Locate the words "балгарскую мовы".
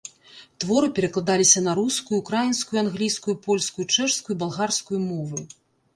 4.45-5.39